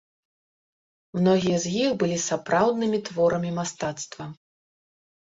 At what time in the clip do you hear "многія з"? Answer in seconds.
1.17-1.73